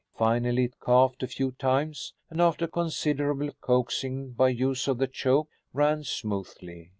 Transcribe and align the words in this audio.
Finally 0.17 0.63
it 0.63 0.79
coughed 0.79 1.21
a 1.21 1.27
few 1.27 1.51
times, 1.51 2.15
and, 2.31 2.41
after 2.41 2.65
considerable 2.65 3.51
coaxing 3.61 4.31
by 4.31 4.49
use 4.49 4.87
of 4.87 4.97
the 4.97 5.05
choke, 5.05 5.47
ran 5.73 6.03
smoothly. 6.03 6.89